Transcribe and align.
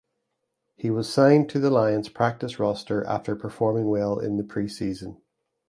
He 0.75 0.89
was 0.89 1.13
signed 1.13 1.47
to 1.51 1.59
the 1.59 1.69
Lions 1.69 2.09
practice 2.09 2.57
roster 2.59 3.05
after 3.05 3.35
performing 3.35 3.85
well 3.87 4.17
in 4.17 4.37
the 4.37 4.43
preseason. 4.43 5.17